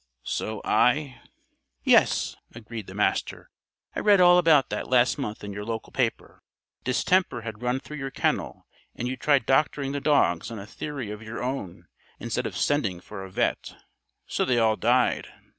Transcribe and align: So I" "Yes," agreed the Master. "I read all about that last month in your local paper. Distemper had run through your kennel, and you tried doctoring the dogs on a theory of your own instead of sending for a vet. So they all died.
So 0.25 0.61
I" 0.65 1.21
"Yes," 1.83 2.35
agreed 2.55 2.87
the 2.87 2.95
Master. 2.95 3.51
"I 3.95 3.99
read 3.99 4.19
all 4.19 4.39
about 4.39 4.71
that 4.71 4.89
last 4.89 5.19
month 5.19 5.43
in 5.43 5.53
your 5.53 5.63
local 5.63 5.91
paper. 5.93 6.41
Distemper 6.83 7.41
had 7.41 7.61
run 7.61 7.79
through 7.79 7.97
your 7.97 8.09
kennel, 8.09 8.65
and 8.95 9.07
you 9.07 9.15
tried 9.15 9.45
doctoring 9.45 9.91
the 9.91 10.01
dogs 10.01 10.49
on 10.49 10.57
a 10.57 10.65
theory 10.65 11.11
of 11.11 11.21
your 11.21 11.43
own 11.43 11.85
instead 12.19 12.47
of 12.47 12.57
sending 12.57 12.99
for 12.99 13.23
a 13.23 13.29
vet. 13.29 13.75
So 14.25 14.43
they 14.43 14.57
all 14.57 14.75
died. 14.75 15.27